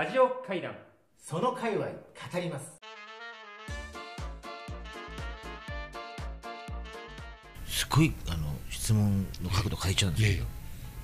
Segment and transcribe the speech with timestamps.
[0.00, 0.74] ラジオ会談。
[1.18, 1.92] その界隈語
[2.40, 2.80] ります。
[7.66, 10.46] すごいあの質問の角度変えちゃうんですけど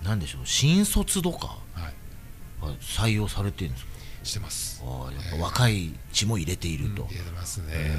[0.02, 2.64] なんでしょう新卒とかはい。
[2.64, 3.95] は採用されてるんですか？
[4.26, 4.82] してます。
[4.84, 7.96] ああやっぱ若い血も入れていると、入れてますね。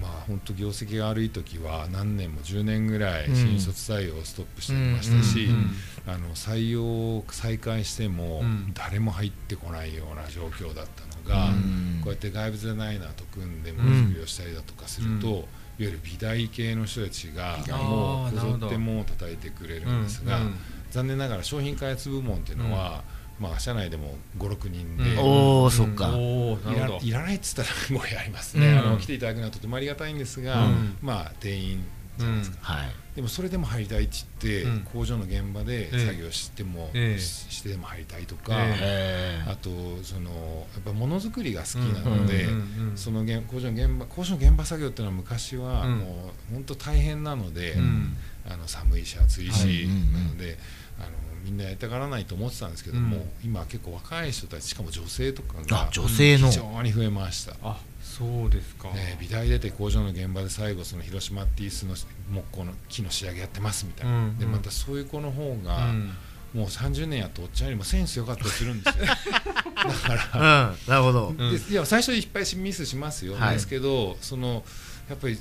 [0.00, 3.34] まあ本当業績が悪い時は何年も10年ぐらいうん。
[3.34, 5.70] 新卒採用をストップしてましたし、うんうんうん。
[6.06, 8.72] あの採用を再開してもうん。
[8.74, 12.00] 誰も入ってこないような状況だったのが、うん。
[12.02, 15.34] こうやって外部デザイナーと組んでものづくりをしたりだとかすると、うん。
[15.34, 15.46] いわ
[15.78, 20.54] ゆる美大系の人たちがもうこぞって門を叩いてくれるんですが、うんうん。
[20.90, 23.02] 残念ながら商品開発部門っていうのは、
[23.42, 25.18] まあ、社内でも56人で、うん。
[25.18, 27.06] おおそっか、いらなるほど。
[27.06, 28.78] いらないっつったらすごいありますね、うん。
[28.78, 30.96] あの来ていただくのはとてもありがたいんですが、うん。
[31.02, 31.84] まあ定員
[32.18, 32.90] じゃないですか、はい。
[33.16, 34.80] でもそれでも入りたいっつって、うん。
[34.92, 37.20] 工場の現場でええ作業しても、ええ。
[37.20, 39.50] ししてでも入りたいとか、ええ。
[39.50, 39.70] あと
[40.04, 42.46] そのやっぱものづくりが好きなので、
[42.94, 45.98] その現工場の現場工場の現場作業っていうのは昔はうん。
[45.98, 48.16] もう本当大変なので、うん。
[48.48, 49.84] あの寒いし暑いし、はい。
[49.84, 50.12] うんうん。
[50.12, 50.58] なので
[50.98, 51.08] あの
[51.44, 53.24] みんなやりたがらないと思ってたんですけども、うん。
[53.44, 57.56] 今は結構若い人たちしかも女性とかあが女性の、非常に増えました。
[57.62, 61.94] あそうですか、ね、美大出て工場の現場で最後その広島ティースの
[62.30, 64.38] 木工の木の仕上げやってますみたいな、うんうん。
[64.38, 66.10] でまたそういう子の方うが、ん。
[66.54, 71.34] もう30年やったおっちゃんよりもセンス良かったりするんですよ だかうんら、なるほど、
[71.70, 73.54] いや最初いっぱいミスしますよ、はい。
[73.54, 74.62] ですけどその
[75.08, 75.38] やっぱり、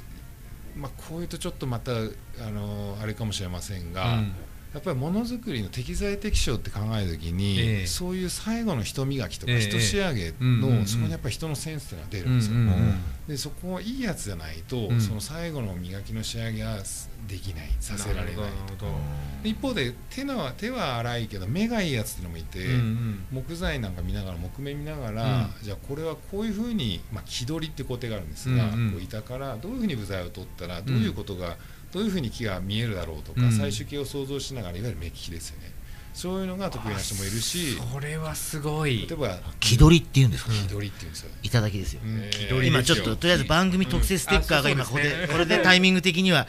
[0.78, 1.96] まあ、こういうとちょっとまたあ
[2.50, 4.34] のあれかもしれませんが、うん
[4.74, 7.88] やっぱりものづくりの適材適所って考えるときに、ええ。
[7.88, 9.60] そういう最後の人磨きとかええ。
[9.60, 10.86] 人仕上げの、うんうんうん。
[10.86, 15.00] そこにやっぱり人のセンスってのが出るうんんですよ、うんうんでそこはいいやつじゃないと、うん。
[15.02, 16.78] その最後の磨きの仕上げは
[17.28, 18.88] できないさせられないなるほど
[19.44, 23.44] で一方で手の手は荒いけど目がいいやつってのもいて、うんうん。
[23.44, 25.50] 木材なんか見ながら木目見ながら、うん。
[25.62, 28.92] じゃあこれはこういうふうに、まあ、木取りって工程があるんですが、うんうん。
[28.94, 31.58] こう板からどういうふうに部材を取ったらどういうことが、
[31.92, 33.52] どういうふうに木が見えるだろうとか、うん。
[33.52, 35.72] 最終形を想像しながらいわゆる目利きですよね。
[36.14, 39.08] そういうのが得意な人もいるしそれはすごい。
[39.08, 42.30] 例えば気取りっていうんですか、木取りっていうんですよ、いただきですよ、うん。
[42.30, 46.48] 気取り今ちょっととりあえず番組特製ステッカーが今ここで,、これでタイミング的には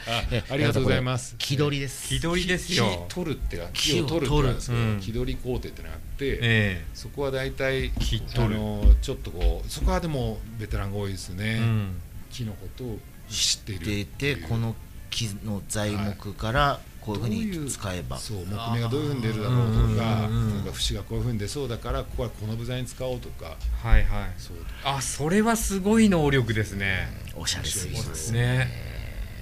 [0.49, 1.35] ありがとうございます。
[1.37, 2.07] 気取りです。
[2.09, 3.05] 気取りですよ。
[3.07, 4.93] 木取るってか木を取るってなんですけど、取る。
[4.93, 4.99] うん。
[4.99, 8.55] 木取り工程ってのがあって、えそこは大体木取る。
[8.55, 12.01] あのちょっとこうそこはでもベテランが多いですえね、うん。
[12.31, 12.99] 木のことを
[13.29, 14.75] 知っているてこの
[15.13, 17.29] 木の材木からこういうふう
[17.65, 20.53] に使えば、そう木目がどういうふうに出るだろうとかうんうんうんうん。
[20.55, 23.57] 例えば節がこういうふうに出そうだからここはこの部材に使おうとか。
[23.83, 24.33] はいはい。
[24.37, 24.57] そう。
[24.85, 27.09] あそれはすごい能力ですね。
[27.35, 28.69] おしゃれすぎますね。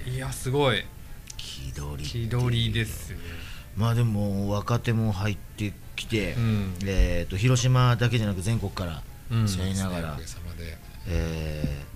[0.06, 0.84] いやすごい。
[1.36, 3.18] 気取り気取りですね。
[3.76, 6.74] まあでも若手も入ってきて、うん。
[6.84, 9.46] えー、と広島だけじゃなく全国からうん。
[9.46, 11.91] やりながら、おかげさまでえー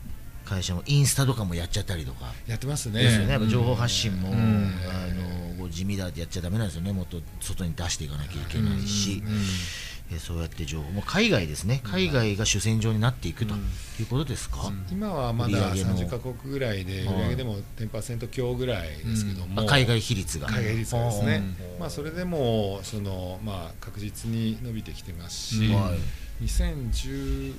[0.46, 3.02] 会社もインスタとかもやっちゃったりとか、やってますね。
[3.02, 3.32] ですよね。
[3.32, 4.72] やっぱ情報発信も、うん。
[4.88, 6.92] あの地味だってやっちゃだめなんですよね。
[6.92, 10.92] もっと外に出していかなきゃいけないし、うんうんえーそうやって情報。
[10.92, 11.80] もう海外ですね。
[11.82, 13.54] 海外が主戦場になっていくと
[13.98, 14.86] いうことですか、うん。
[14.88, 20.46] 今はまだ売り上げも30カ国ぐらいで売上げでも10%強ぐらいですけども、あ海外比率が。
[20.46, 21.42] 海外率がですね。
[21.74, 25.74] うん、まあ、それでもその、まあ、確実に伸びてきてますし、うん。
[25.74, 26.44] はい。
[26.44, 27.54] 2017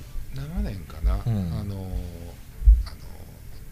[0.62, 1.86] 年かな、あの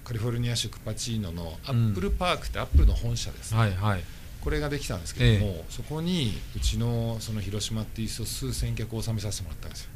[0.06, 1.78] カリフォルニア州クパチーノのアうん。
[1.90, 4.04] ップルパークってアップルの本社です、はいはい。
[4.40, 9.90] これができたんですけども、えそこにうちのその広島っていう人数千客を収めさせてもらったんですよ。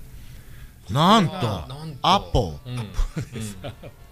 [0.91, 1.39] なんとな
[1.85, 1.97] んと。
[2.03, 2.77] アップルうん。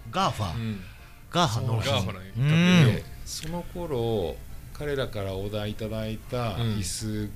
[0.09, 0.81] GAFA、うん。
[1.29, 2.95] GAFAの GAFAのうん。
[2.95, 4.37] でその頃
[4.71, 6.61] 彼らからオーダーいただいたうん。
[6.77, 7.29] 椅子、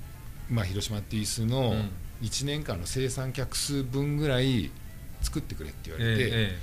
[0.50, 1.90] まあ、広島っていう椅子のうん。
[2.22, 4.72] 1年間の生産脚数分ぐらい
[5.22, 6.60] 作ってくれって言われて、え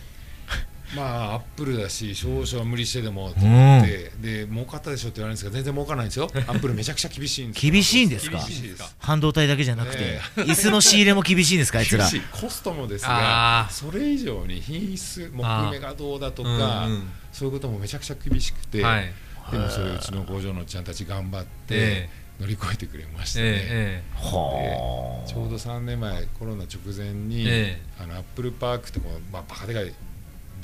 [0.97, 6.29] まあアップルだし少々は無理してでもと思って、で儲かったでしょって言われるんですが全然儲からないんですよ。
[6.49, 7.73] アップルめちゃくちゃ厳しいんですよ。
[7.73, 8.29] 厳しいんです
[8.83, 8.91] か？
[8.99, 9.99] 半導体だけじゃなくて、
[10.37, 12.05] え椅子の仕入れも厳しいんですかあいつら？
[12.33, 17.11] コストもですがそれ以上に品質木目がどうだとうんか、うん。
[17.33, 19.13] そういうこともめちゃくちゃ厳しくて、えはい。
[19.53, 22.09] でもそれうちの工場のおっちゃんたち頑張ってえ
[22.41, 29.93] 乗り越えてくれましてね、ええはちょうど3年前コロナ直前に、えあのアップルパークってこの、まあ、バカでかい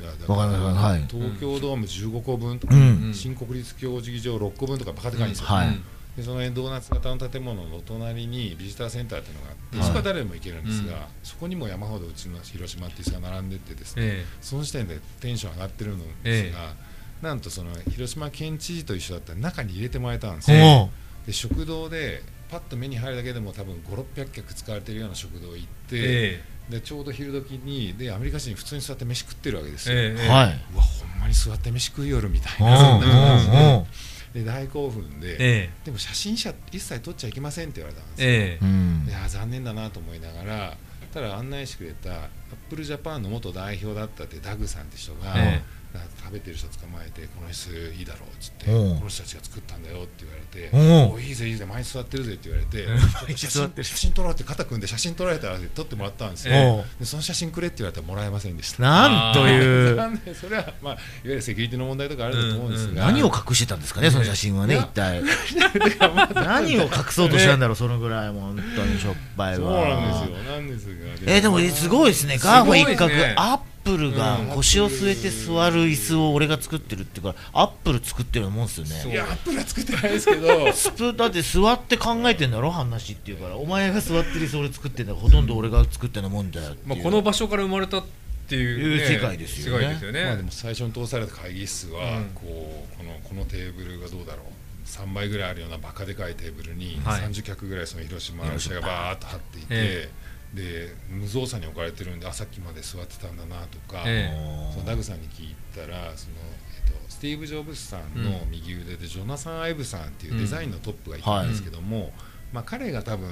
[0.05, 1.05] わかりますはい。
[1.09, 3.13] 東京ドーム15個分とか、うん。
[3.15, 5.69] 新国立競技場6個分とかバカでかいんですよ、はい。
[5.69, 5.83] うん
[6.17, 9.87] でそのドーナツ型の建物の隣にビジターセンターっていうのがあって、はい。
[9.87, 16.75] そこは誰でも行けるんですが、うんそこにも山ほどうちの広島っていう人が並んでってですね、えその時点でテンション上がってるんですが、
[17.21, 20.91] なんとその広島県知事と一緒だったら中に入れてもらえたんですよ。
[21.25, 30.61] おで食堂でパッと目に入るだけでも多分5600客使われてるような食堂行って、えでちょうど昼時にでアメリカ人普通に座って飯食ってるわけですよ、えええはい。
[30.75, 34.41] うわほんまに座って飯食いよるみたいうんなそんな感じで。
[34.41, 38.65] で大興奮で、えでも写真写一切撮っちゃいけませんって言われたんですよ、ええ。
[38.65, 39.07] うん。
[39.09, 40.77] いや残念だなと思いながら
[41.15, 42.29] ただ案内してくれたアッ
[42.69, 45.62] プルジャパンの元代表だったってダグさんって人が、えな
[45.94, 52.94] 食べてる人捕まえてこの椅子いいだろうっつって、うんこの人たちが作ったんだよって言われて、うんおいいぜいいぜ前に座ってるぜって言われて、う
[53.33, 53.37] ん。
[53.37, 58.83] 写真写真撮ろうって肩組んで写真撮られたら撮ってもらったんですよ、えでその写真くれって言われたらもらえませんでした。
[58.83, 59.97] なんという。
[59.97, 65.23] なんでそれは、まあ、いわゆるセキュリティの問題とかあると思うんですが、何を隠してたんですかねその写真はね一体。
[66.35, 71.33] 何を隠そうとしたんだろうそのぐらいもう本当にしょっぱいそうわなんですよなんですが。
[71.33, 79.12] えーでもすごいですねガーファ一角アップルが腰を据えて座る椅子を俺が作ってるっていうからアップル作ってるもんですよね。
[79.12, 80.73] いやアップルは作ってないですけど。
[80.73, 82.71] スプだって座って考えてんだろ？
[82.71, 83.56] 話っていうから。
[83.56, 86.88] お前が座ってる椅子俺作ってんだほとんど俺が作ってるもんだよっていう。
[86.88, 88.05] まあ、この場所から生まれたっ
[88.49, 89.88] ていう、いう世界ですよね。
[89.88, 90.25] ですよね。
[90.25, 92.25] まあでも最初に通された会議室は、うん。
[92.35, 94.47] こうこのこのテーブルがどうだろう
[94.87, 97.23] ？3倍ぐらいあるようなバカでかいテーブルにはい。
[97.23, 100.11] 30脚ぐらいその広島の社がバーッと張っていて、え
[100.55, 104.31] で無造作に置かれてるんであさっきまで座ってたんだなとか、え
[104.73, 106.37] そのダグさんに聞いたらその、
[106.77, 112.13] えっと、スティーブ・ジョブズさんの右腕でジョナサン・アイブさんっていうデザインのトップがいたんですけども、
[112.53, 113.29] まあ、彼が多分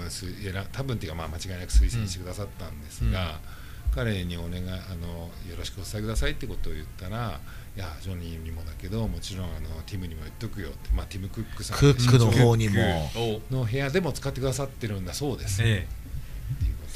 [0.72, 3.38] 多分っていうかまあ間違いなく推薦してくださったんですが、
[3.94, 7.38] 彼にお願いあのよろしくお伝えくださいってことを言ったら
[7.76, 13.10] いやジョニーにもだけどもちろんあのティムにも言っとくよって、まあ、ティム・クックさんクックの方にも。
[13.50, 16.04] おの部屋でも使ってくださってるんだそうです、えって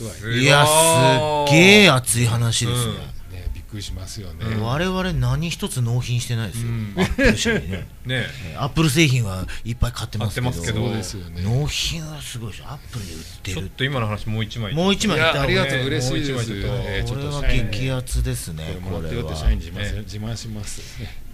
[0.04, 0.44] い。
[0.44, 4.46] やすっげえ熱い話ですね、ねびっくりしますよね。
[4.46, 4.62] うん。
[4.62, 6.94] 我々何一つ納品してないですよ、うん。
[6.96, 7.86] アップル社にね。
[8.06, 10.52] えねアップル製品はいっぱい買ってますけど。
[10.52, 11.42] すけどそうですよね。
[11.42, 12.64] 納品はすごいでしょ。
[12.66, 16.52] アップルで売っえてるちょっと今の話もう一枚もう一枚いやありがとう嬉しいです。
[16.52, 19.40] えーこれは激アツですねこれもらってよってこれは。
[19.40, 20.80] 社員に自慢,、ええ自慢します。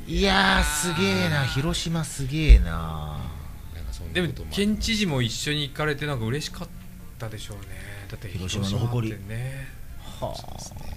[0.06, 1.46] いやーすげえな。
[1.46, 3.20] 広島すげえな。
[3.75, 6.69] なんかそんでも県知事も一緒に行かれてなんか嬉しかっ
[7.19, 9.14] たでしょうねだって広島の誇り。
[9.14, 9.84] 広島ってね。
[10.20, 10.32] は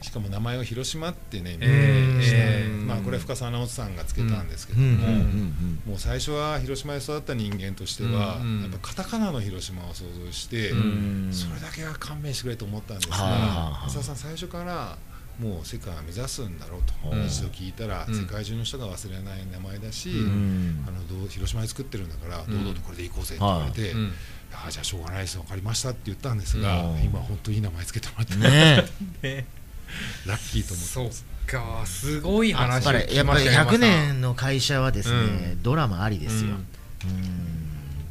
[0.02, 2.38] しかも名前を広島ってね、ええした。
[2.38, 5.82] えまあこれは深澤直人さんがつけたんですけども、うん。
[5.86, 8.58] もう最初は広島で育った人間としては、うん。
[8.58, 8.62] うん。
[8.62, 10.80] やっぱカタカナの広島を想像して、うん。
[11.28, 13.32] うんそれだけは勘弁してくれと思ったんですが、はあ。
[13.32, 14.98] はあはあ深澤さん最初から
[15.40, 17.26] もう世界を目指すんだろうと、うん。
[17.26, 18.14] 一度聞いたら、うん。
[18.14, 20.86] 世界中の人が忘れない名前だし、うん。
[20.88, 22.60] あのどう広島で作ってるんだから、うん。
[22.60, 24.12] 堂々とこれで行こうぜって言われて、うん
[24.54, 27.04] ああじゃあしょうがないです分かりましたって言ったんですが、うん。
[27.04, 28.86] 今本当いい名前つけてもらって、ね
[29.22, 29.46] ね
[30.26, 35.18] ラッキーと思ってそすかすごい話やっぱり聞きましたよ100年の会社はですね、
[35.54, 35.64] うん。
[35.64, 36.54] ドラマありですよ、うん。
[36.54, 37.58] うん。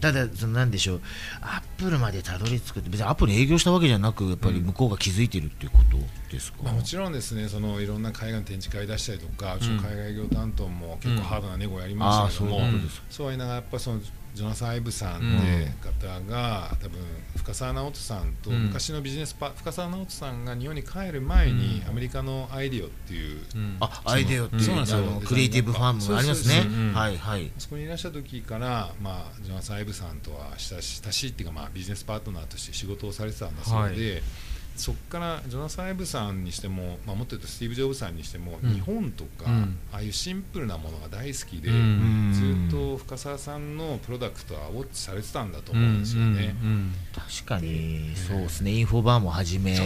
[0.00, 1.00] ただそのなんでしょう
[1.40, 14.00] アップルまでたどり着くって別にアップル営業したわけじゃなくやっぱり向こうが気づいてるっていうことですか、まあ、もちろんですねそのいろんな海外の展示会出したりとか、海外営業担当も結構ハードなネゴやりましたけども、そういうことですそういうのがやっぱその
[14.36, 17.00] ジョナサン・アイブさんって方が、多分
[17.36, 18.64] 深澤直人さんとうん。
[18.64, 21.88] 昔のビジネスパ、深澤直人さんが日本に帰る前に、うん。
[21.88, 23.76] アメリカのアイディオっていう、うん。
[23.80, 24.98] あアイデアっていうそうなんですよ。
[24.98, 26.92] あのクリエイティブファームがありますね。
[26.92, 27.50] はいはい。
[27.56, 34.22] そこにいらっしゃった時から、まあ、ジョナサン・アイブさんとは親し親しいっていうか、まあ、ビジネスパートナーとして仕事をされてたんだそうで、
[34.76, 38.74] そこからジョナサン・アイブさんにしても、まあ、もっと言うとスティーブ・ジョブズさんにしても、うん。
[38.74, 39.78] 日本とか、うん。
[39.92, 42.68] ああいうシンプルなものが大好きで、うん。
[42.70, 46.54] ずっと深澤さんのプロダクトはウォッチされてたんだと思うんですよね。
[46.62, 48.12] うんうん確かに。
[48.14, 48.72] そうですね。
[48.72, 49.76] インフォバーもはじめ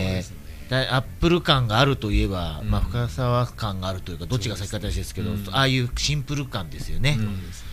[0.70, 2.70] アップル感があるといえば、うん。
[2.70, 7.24] まあ、深沢感があるというかどっちが先かですけど、ねああいうシンプル感ですよね、うん。
[7.24, 7.64] そうです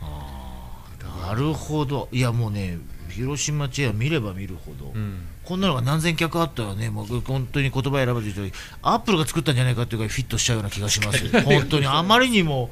[0.00, 2.08] あーなるほど。
[2.12, 2.78] いやもうね
[3.18, 5.26] 広島チェア見れば見るほど、うん。
[5.44, 11.86] こんなのが何千客あったらねもう本当に言葉選ばずにアップルが作ったんじゃないかっていうかフィットしちゃうような気がします 本当に。
[11.86, 12.70] あまりにも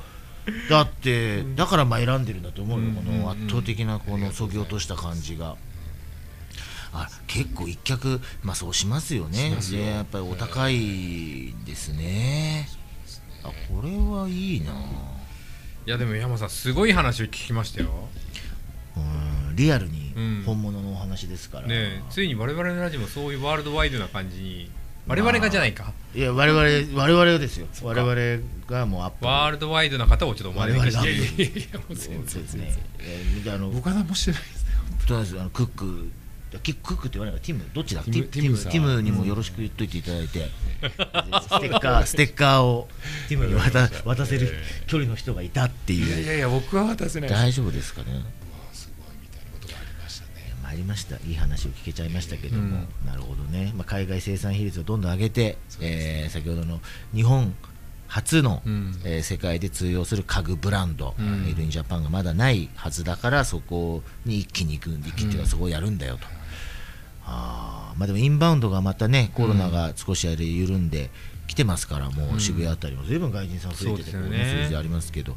[0.71, 5.57] だってだからまあ選んでるんだと思うよ、うんこの圧倒的なこのそぎ落とした感じが。
[6.93, 9.51] あ結構一脚、まあ、そうしますよね。
[9.51, 9.81] しますよ。
[9.85, 12.69] でやっぱりお高いですね、
[13.43, 17.91] あこれはいいな、いやでも山さんすごい話を聞きましたよ。
[18.97, 19.01] う
[19.53, 20.01] ん、リアルに。
[20.01, 20.06] うん
[20.45, 24.71] 本物のお話ですから、ねえついに我々のラジオもそういうワールドワイドな感じに
[25.07, 25.93] 我々がじゃないか。
[26.15, 27.67] いや我々我々ですよ。
[27.83, 32.43] 我々がもうアップワールドワイドな方をちょっとお招きし我々がていやいやもうそう全然。
[32.43, 32.75] ですね。
[33.55, 34.71] あの僕は何もしてないですね。
[35.07, 36.11] とりあえずあのクック
[36.63, 38.73] キクックって言わないからティムどっちだティムティムティムさん。
[38.73, 40.41] ティムにもよろしく言っといていただいて、
[40.83, 42.89] ステッカーステッカーを
[43.29, 44.53] ティムに渡渡せる
[44.87, 47.31] 距離の人がいたっていやいいうやいや僕は渡せない。
[47.31, 48.23] 大丈夫ですかねうわ
[48.73, 49.75] すごいみたいなことが
[50.66, 51.21] ありましたね。
[51.25, 51.29] 参入りました。
[51.29, 56.81] いい話を聞けちゃいましたけども、なるほどね、まあ、海外生産比率をどんどん上げて、えー先ほどの
[57.15, 57.55] 日本
[58.09, 59.01] 初の、うん。
[59.05, 61.45] えー世界で通用する家具ブランド、うん。
[61.45, 66.27] メイドインジャパンがまだないはずだからそこに一気に行く一気っていうかそこをやるんだよと、
[67.25, 71.11] あーまあでもインバウンドがまたねコロナが少しあれ緩んで
[71.47, 75.37] きてますからもう渋谷あたりも随分外人さん増えててこういう数字ありますけど、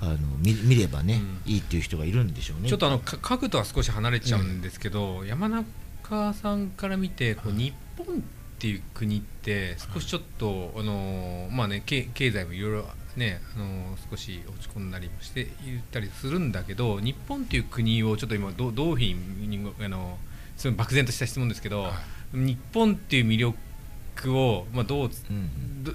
[0.00, 2.68] あの見見ればね、いいっていう人がいるんでしょうね。
[2.68, 8.20] ちょっとあのか家具とは少し離れちゃうんですけど、山中さんから見てこう日本っ
[8.58, 20.18] ていう国って少しちょっと、あのまあね経経済もいろいろね、あの少し落ち込んだりもして言ったりするんだけど日本っていう国をちょっと今どうどういうふうにあの
[20.56, 21.90] すごい漠然とした質問ですけど、
[22.32, 23.58] 日本っていう魅力
[24.30, 25.92] を、まあ、どううんど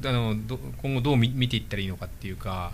[0.00, 2.72] どあのど今後どう見見ていったらいいのかっていうか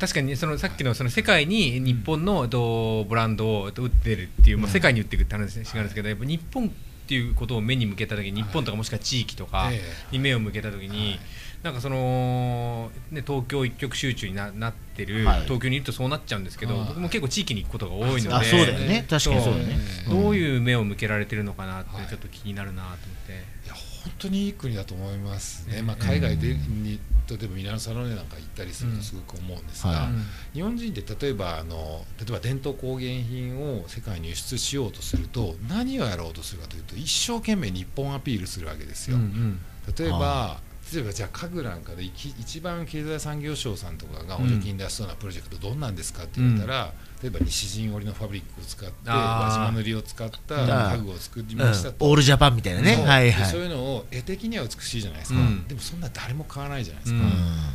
[0.00, 6.70] 確かにそのさっきのその世界に日本のとブランドをえっと売ってるっていう、まあ、世界に売っていくって話があるんですけどやっぱ日本っ
[7.08, 11.18] ていうことを目に向けた時に日本とかもしくは地域とかえに目を向けた時に、
[11.62, 15.40] なんかその、ね、東京一極集中にななってる、はい。
[15.42, 16.88] 東京にいるとそうなっちゃうんですけど、はい。
[16.88, 19.04] 僕も結構地域に行くことが多いのであそうだよね。
[19.08, 19.78] 確かにそうだよね。
[20.08, 23.32] どういう目を向けられてるのかなってはいちょっと気になるなと思って。
[23.66, 23.68] い。
[23.68, 30.08] や本当にいい国だと思いますね、ねまあ、海外でに例えばミラノサローネなんか行ったりするとすごく思うんですが、は
[30.54, 30.54] い。
[30.54, 39.16] 日本人って例えばあの例えば伝統工芸品を世界に輸出しようとすると何をやろうとするかというと一生懸命日本アピールするわけですよ。
[39.16, 39.60] うん
[39.96, 40.60] 例えばは
[40.92, 46.92] 例えばじゃあ家具なんかで一番経済産業省さんとかが補助金出しそうなプロジェクトどんなんですかって言ったら、
[47.22, 50.54] 例えば西陣織のファブリックを使って輪島塗りを使った
[50.94, 52.94] 家具を作りうんましたと、オールジャパンみたいなね。
[52.94, 53.06] そう。
[53.06, 53.44] はいはい。
[53.44, 55.66] でそういうのを絵的には美しいじゃないですか、うん。
[55.66, 57.30] でもそんな誰も買わないじゃないですか、うん。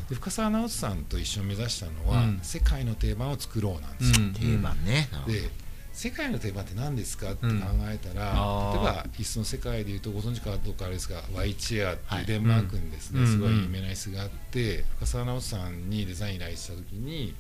[0.10, 2.40] で深澤直人さんと一緒に目指したのは、うん。
[2.42, 4.34] 世界の定番を作ろうなんですよ、うん。
[4.34, 5.10] 定番ね。
[5.28, 5.50] で
[5.94, 7.32] 世界の定番って何ですか？
[7.32, 7.52] って考
[7.84, 8.74] えたら、あー。
[8.74, 12.22] 例えば椅子の世界でいうとご存知かどうかあれですがワイチェアってはい。
[12.22, 13.28] いうデンマークにですね、うん。
[13.28, 17.36] すごい有名な椅子があって、深澤直人さんにデザイン依頼した時に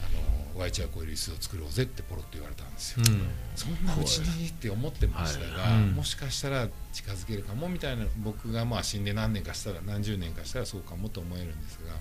[0.00, 3.04] あのワイチェアを超える椅子を作ろうぜってポロッと言われたんですよ、
[3.54, 5.82] そんなうちにって思ってましたが、はい。
[5.82, 5.90] うん。
[5.92, 11.92] もしかしたら近づけるかもみたいな僕がまあ死んで何年かしたら何十年かしたらそうかもと思えるんですが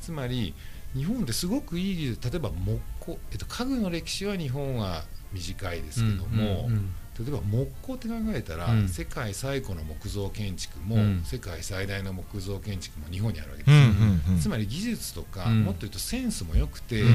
[0.00, 0.54] つまり
[0.94, 6.68] 日本ってすごくいい例えば木工、えっと、家具の歴史は日本は短いですけども、
[7.18, 8.88] 例えば木工って考えたら、うん。
[8.88, 11.22] 世界最古の木造建築も、うん。
[11.24, 13.70] 世界最大の木造建築も日本にあるわけで
[14.38, 15.64] すつまり技術とか、うん。
[15.64, 17.06] もっと言うとセンスも良くて、う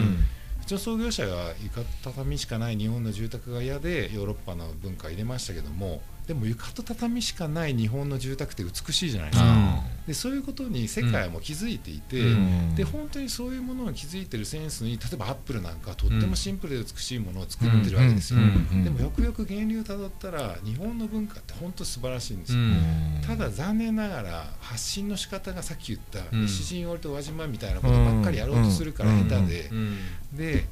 [0.66, 12.76] ちの創業者が床畳しかない日本の住宅が嫌でヨーロッパの文化を入れましたけどもでも床と畳しかない日本の住宅って美しいじゃないですか、うんでそういうことに世界はもう気づいていて、うん。
[12.76, 18.40] で本当にそういうものを気づいてるセンスに例えばアップルなんかはとってもシンプルで美しいものを作ってるわけですよ、
[18.84, 23.22] でもよくよく源流をたどったら日本の文化って本当素晴らしいんですよ、うん。
[23.26, 26.42] ただ残念ながら発信の仕方がさっき言ったうん。
[26.44, 29.98] 西陣織と輪島みたいなことばっかりやろうとするから下手で、うん。
[30.34, 30.66] で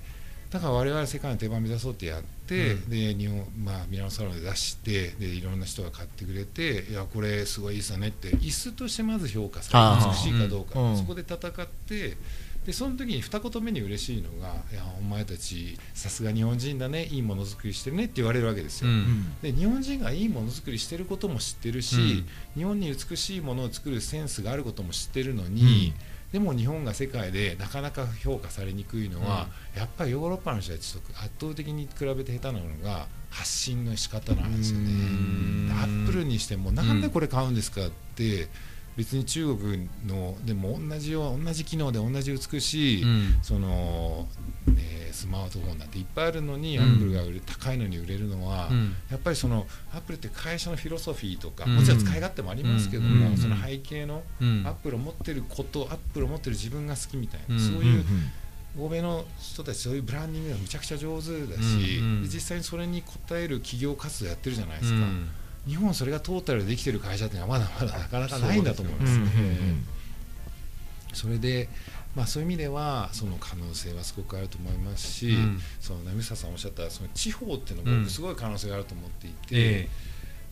[0.49, 2.89] だから我々世界の定番目指そうってやって、うん。
[2.89, 10.97] で日本、まあ、ミラノサロンで出してでいろんな人が買ってくれていやこれすごいいいですねって椅子としてまず評価されて美しいかどうか、うん。
[10.97, 12.17] そこで戦って
[12.65, 18.89] でその時に二言目に嬉しいのが「いやお前たちさすが日本人だねいいものづくりしてるね」って言われるわけですよ。
[18.89, 19.35] うん。
[19.41, 22.23] で日本人がいいものづくりしてることも知ってるし、
[22.55, 25.93] 日本に美しいものを作るセンスがあることも知ってるのに、
[26.35, 35.71] でも日本が世界でなかなか評価されにくいのは、やっぱりヨーロッパの人たちと圧倒的に比べて下手なのが発信の仕方なんですよね。
[35.81, 38.49] アップルにしてもなんでこれ買うんですかって
[38.97, 43.39] 別に中国のでも同じよう同じ機能で同じ美しい、うん。
[43.41, 44.27] その、
[44.67, 46.83] ねスマートフォンなんていっぱいあるのに、うん。
[46.83, 48.95] アップルが売れ高いのに売れるのは、うん。
[49.09, 51.75] やっぱりそのアップルって会社のフィロソフィーとか、うん。
[51.75, 53.37] もちろん使い勝手もありますけども、うん。
[53.37, 54.63] その背景のうん。
[54.65, 58.03] アップルを持ってることアップルを持ってる自分が好きみたいな、うんそういう
[58.77, 65.29] 欧米の人たちそういうブランディングがむちゃくちゃ上手だし、実際にそれに応える企業活動やってるじゃないですか、うん
[65.67, 69.19] 日本それがトータルでできてる会社っていうのはまだまだなかなかないんだと思います
[71.15, 71.69] それで、
[72.15, 75.59] まあ、そういう意味ではその可能性はすごくあると思いますし、うん。
[75.79, 77.97] その波下さんおっしゃったその地方っていうのうん。
[77.99, 79.89] も僕すごい可能性があると思っていて、え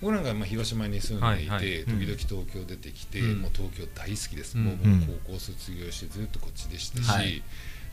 [0.01, 1.86] 僕なんかまあ広島に住んでいて、はいはい。
[1.86, 3.41] 時々東京出てきて、うん。
[3.41, 4.77] もう東京大好きです、もう
[5.25, 7.43] 高校卒業してずっとこっちでしたし、はい。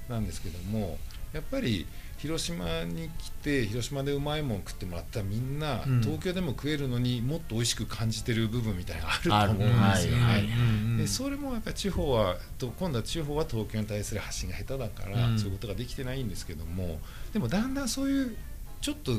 [0.08, 0.98] なんですけども
[1.32, 1.86] やっぱり
[2.18, 6.00] 広島に来て広島でうまいもん食ってもらったらみんな、うん。
[6.02, 10.22] 東京でも食えるのにもっと美味しく感じてる部分みたいなのがあると思うんですよね。
[10.22, 10.44] はいはい。
[10.44, 15.38] うんでそれもやっぱり地方はと今度は地方は東京に対する発信が下手だから、うん。
[15.38, 17.00] そういうことができてないんですけども
[17.32, 18.36] でもだんだんそういう
[18.82, 19.12] ちょっと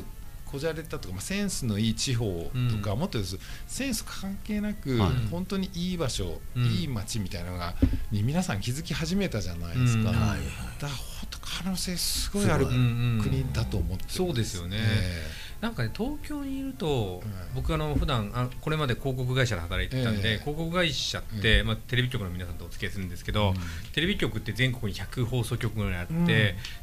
[0.52, 2.98] こじゃれたとか、まあ、センスのいい地方とか、うん。
[3.00, 5.10] もっと言うとセンス関係なく、はい。
[5.30, 6.64] 本当にいい場所、うん。
[6.64, 7.74] いい街みたいなのが
[8.10, 10.04] に皆さん気づき始めたじゃないですか、うん。
[10.04, 10.40] だかはい。
[10.80, 14.76] ら本当可能性すごいある国だと思ってるんそうですよね。
[14.80, 15.26] え
[15.62, 17.32] なんかね東京にいると、うん。
[17.54, 20.38] 僕あの普段あこれまで広告会社で働いてたんで、ええ。
[20.38, 21.66] 広告会社って、うん。
[21.68, 23.54] まあ、テレビ局の皆さんとお付き合いするんですけど、うん。
[23.92, 26.26] テレビ局って全国に100放送局ぐらいあって、うん。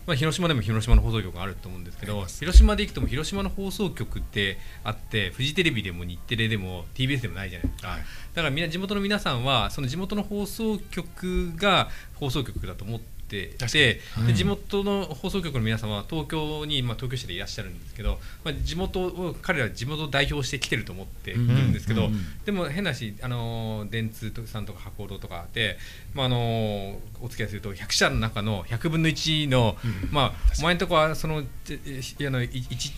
[0.07, 7.99] まあ、広島でも広島の放送局があると思うんですけど広島で行くとも広島の放送局ってあってフジテレビでも日テレでも TBS でもないじゃないですか、はい。
[7.99, 8.05] だ
[8.35, 13.18] からみんな地元の皆さんはその地元の放送局が放送局だと思って
[13.57, 14.27] 確てかに。
[14.27, 25.77] で地元の放送局の皆さんは東京に、まあ、東京市でいらっしゃるんですけど、まあ、地元を彼らは地元を代表して来てると思っているんですけど、うんうんでも変なし、あのー電通さんとか博報堂とかで、
[26.13, 32.93] まああのーお付き合いすると100社の中の100分の1の、うんまあ、お前のとこはそのええあのいい一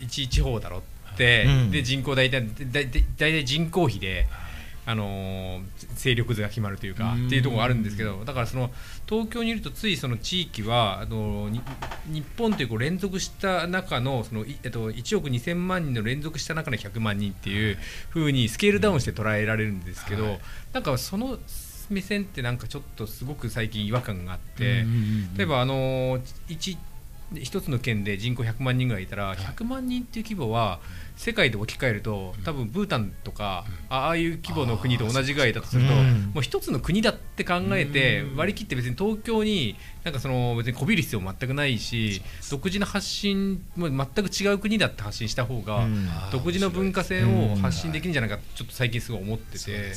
[0.00, 4.26] 一地方だろって、うんで人口大体大体人口比で。
[4.86, 5.62] あのー
[5.96, 7.26] 勢力図が決まるというかうん。
[7.26, 8.70] っていうところがあるんですけどだからその
[9.08, 11.60] 東京にいるとついその地域はあのに
[12.06, 17.78] 日本というこう連続した中のその、いえっと、1億2000万人の連続した中の100万人っていう
[18.10, 20.40] ふうにスケールダウンして捉えられるんですけど、はい
[20.72, 21.38] なんかその
[21.88, 24.84] 目線ってなんかちょっとすごく最近違和感があって、
[25.36, 26.18] 例えばあの
[27.34, 29.36] 一一つの県で人口100万人ぐらいいたらい。
[29.36, 30.78] 100万人っていう規模は
[31.16, 38.36] 世界で置き換えると多分ブータンとかああいう規模の国と同じぐらいだとするとうんもう一つの国だって考えてうん。
[38.36, 45.86] 割り切って別に東京になんかその別にこびる必要全くないし独自の発信も全く違う国だって発信した方が
[46.30, 49.92] 独自の文化性を発信できるんじゃないかちょっと最近すごい思ってて。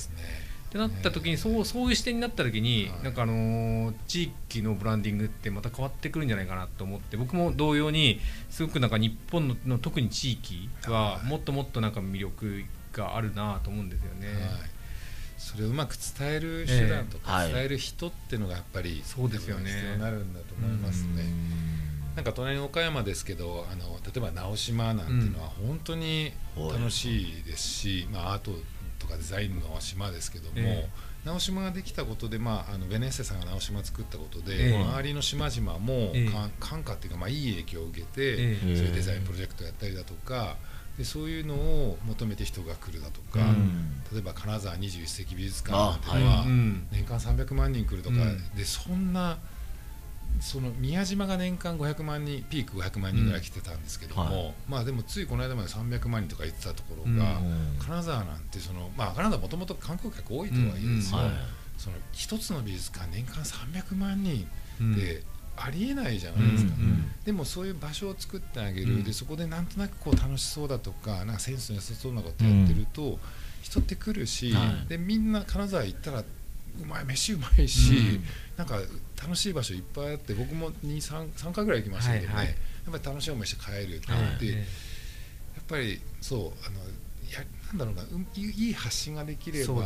[0.70, 3.04] ってなった時にそうそういう視点になった時に、はい。
[3.06, 11.26] なんかあのー地域のブランディングってまた変わってくるんじゃないかなと思って僕も同様にすごくなんか日本のの特に地域ははい。
[11.26, 14.28] もっともっとなんか魅力があるなと思うんですよね。
[14.28, 14.38] はい、
[15.40, 19.72] それをうまく伝える手段とか伝える人っていうのがやっぱりそうですよね。
[19.72, 21.24] 必要になるんだと思いますね。
[22.16, 28.52] なんか隣の岡山ですけどあの例えば直島なんていうのは本当に楽しいですし、まあ、アート
[29.00, 30.90] とかデザインの島ですけども、え
[31.26, 34.82] 直島ができたことで、まあ、あのベネッセさんが直島作ったことで、ええ。
[34.82, 36.32] 周りの島々も、ええ。
[36.32, 38.76] か感化っていうか、まあ、いい影響を受けて、ええ。
[38.76, 40.56] そういうデザインプロジェクトをやったりだとか
[40.98, 44.02] でそういうのを求めて人が来るだとか、うん。
[44.14, 46.48] 例えば金沢21世紀美術館なんていうのはあはい。
[46.48, 48.56] うん年間300万人来るとか、うん。
[48.56, 49.38] でそんな
[50.40, 54.54] その宮島が年間500万人ピーク500万人ぐらい来てたんですけども、うんはい。
[54.68, 57.78] まあでもついこの間まで300万人とか言ってたところが、うん。
[57.80, 61.26] 金沢なんてその、まあ、金沢もともと観光客多いとはいえですよ、うん。
[61.26, 61.34] はい。
[61.78, 64.48] その一つの美術館年間300万人
[64.82, 64.94] うん。
[64.94, 65.24] って
[65.58, 66.74] ありえないじゃないですか。
[66.78, 69.04] うんうんでもそういう場所を作ってあげる、うん。
[69.04, 73.20] でそこでなんとなくこう楽しそうだとかなんかセンスの良さそうなことやってると、
[73.62, 74.88] 人って来るし、はい。
[74.88, 76.24] でみんな金沢行ったら
[76.82, 78.24] うまい飯うまいし、うん。
[78.58, 78.78] なんか
[79.22, 82.56] 楽しい場所いっぱいあって僕も23 3回ぐらい行きましたけどね、はいはい。
[82.56, 82.56] や
[82.90, 86.80] っぱり楽しい思いして帰るってはい言って、えやっぱりそうあの
[87.32, 89.82] やなんだろうなうんいいいい発信ができれば、ね。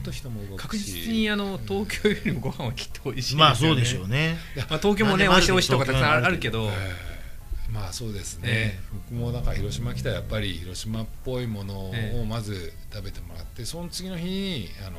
[0.00, 0.62] っと人も動くし。
[0.62, 3.38] 確実にあの東京よりもご飯はきっと美味しいですよね。
[3.38, 4.38] まあそうでしょうね。
[4.56, 6.68] まあ、東京もねまあ美味しい美味しいとかたくさんあるけど、え
[7.14, 7.18] え
[7.72, 12.20] まあそうですね、え僕もだから広島来たらやっぱり広島っぽいものええ。
[12.20, 14.98] をまず食べてもらってその次の日にあの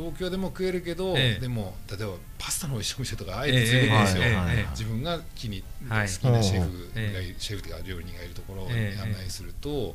[0.00, 1.40] 東京でも食えるけど、ええ。
[1.40, 6.00] でも例えばパスタの美味しいお店とかあえて連れてくるんですよ、え自分が気に好きはい。
[6.32, 9.94] なシェフがいる、えシェフというか料理人がいるところをええ案内すると、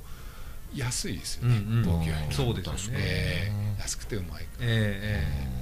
[0.75, 1.83] 安いですよね、うんうん。
[1.83, 2.99] 東京よりもそうですよね。
[2.99, 3.81] ええ。
[3.81, 4.65] 安くてうまいから。
[4.65, 5.55] えええ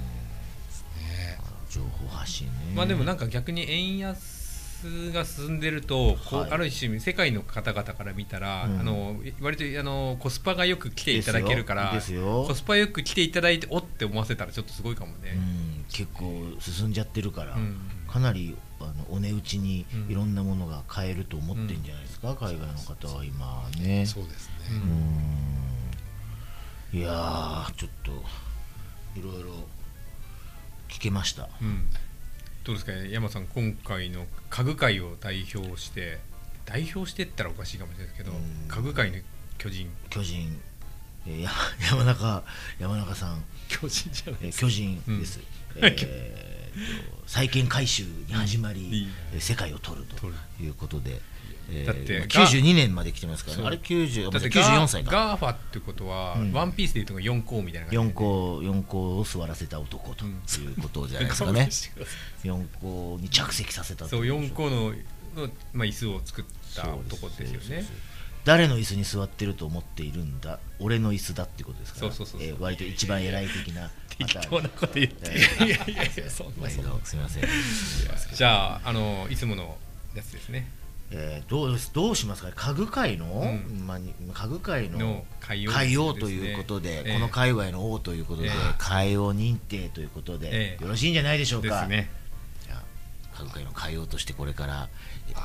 [1.00, 1.38] ね。
[1.70, 2.52] 情報発信ね。
[2.72, 4.33] えまあでもなんか逆に円安
[5.12, 6.50] が進んでると、はい。
[6.50, 8.80] ある種世界の方々から見たら、うん。
[8.80, 15.32] あの割とあのコスパがよく来ていただけるからコスパよく来ていただいておって思わせたらちょっとすごいかもね。
[15.34, 17.76] うん、結構進んじゃってるから、うん。
[18.08, 20.12] かなりあのお値打ちにうん。
[20.12, 24.06] いろんなものが買えると思ってんじゃないですか、海外の方は今ね。
[24.06, 24.54] そうですね、
[26.92, 27.00] うん。
[27.00, 28.12] いやーちょっと
[29.18, 29.50] いろいろ
[30.88, 31.48] 聞けました。
[32.64, 36.18] うんどうですかね山さん今回の家具界を代表して
[36.64, 38.68] 代表してったらおかしいかもしれないですけど、うん。
[38.68, 39.18] 家具界の
[39.58, 39.90] 巨人。
[40.10, 40.58] 巨人、
[41.26, 42.42] 山中
[42.78, 45.40] 山中さん、巨人じゃないえー巨人です。
[45.76, 46.06] えーと
[47.26, 50.26] 再建改修に始まり、いいえー世界を取ると
[50.62, 51.20] いうことで、
[51.70, 55.10] えーだってまあが92年まで来てますから、ね、あれ90だって94歳か。
[55.10, 56.52] GAFAってことは、うん。
[56.52, 61.68] ワンピースでいうと四皇みたいな感じ四皇四皇を座らせた男ということじゃないですかね。
[62.44, 64.94] 四皇に着席させたとそういう四皇の
[65.72, 66.44] まあ、椅子を作っ
[66.76, 67.84] た男ですよね。
[68.44, 70.60] 誰の椅子に座ってると思っているんだ？
[70.78, 72.12] 俺の椅子だってことですから。
[72.12, 72.48] そうそうそうそう。
[72.48, 73.90] えー割と一番偉い的な。
[74.16, 75.14] 適当なこと言って。
[75.24, 76.30] えーいやいやいや。
[76.30, 77.44] そんな毎度すみません。
[78.34, 79.76] じゃああのいつもの
[80.14, 80.70] やつですね
[81.16, 82.54] えーどうどうしますかね？
[82.56, 83.86] 家具界の、うん。
[83.86, 87.12] まあ、に家具界のの海王ということで、ええ。
[87.14, 88.54] この界隈の王ということで、ええ。
[88.78, 90.82] 海王認定ということで、ええ。
[90.82, 91.86] よろしいんじゃないでしょうか？
[91.86, 92.10] ね。
[92.66, 94.88] じゃあ家具界の海王としてこれから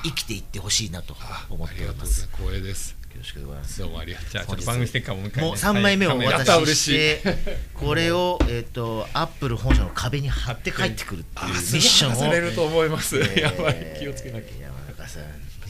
[0.04, 1.16] 生きていってほしいなと
[1.50, 2.30] 思っておありますよざいます。
[2.36, 3.80] 光栄ですろしくでございます。
[3.80, 4.30] どうもありがとう。
[4.30, 5.50] じゃあちょっと番組ステッカーももう一回ね。
[5.50, 6.76] もう3枚目をお渡し嬉しい。
[6.76, 7.38] して、
[7.74, 14.48] これを、えっとアップル本社の壁に貼って帰ってくるっていうミッションを、されると思います、えーやばい気をつけなきゃ。
[14.62, 15.24] 山中さん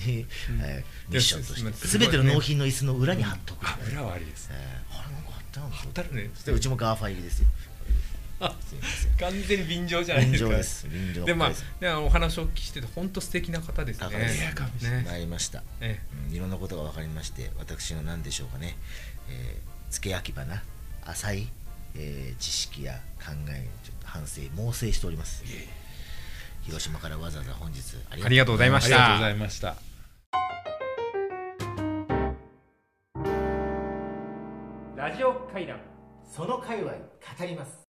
[0.08, 0.26] に、
[0.62, 1.88] えーミッションとして、す。
[1.88, 3.66] すべての納品の椅子の裏に貼っとく。
[3.68, 7.48] あ裏はありですえーあれなんか貼ってあるんですよだるねうちも GAFA入りですよ。
[8.42, 10.50] あす完全に便乗じゃないですか。
[10.50, 10.88] 便乗です。
[10.88, 14.08] 便乗でまあでお話をお聞きしてて本当素敵な方ですね。
[14.10, 15.04] 高ですいやかもしれね。
[15.06, 15.64] 参りました。
[15.82, 18.78] えうんいろんなことが分かりまして、私の何でしょうかね、
[19.30, 20.64] えー、付け焼き場な、
[21.06, 21.48] 浅い、
[21.96, 25.44] えー知識や考え、ちょっと反省、猛省しております。
[26.70, 27.80] 広島からわざわざ本日
[28.12, 28.96] あありがとうございました。
[28.96, 29.76] ありがとうございました。
[34.96, 35.80] ラジオ会談。
[36.24, 36.98] その界隈語
[37.48, 37.89] ります。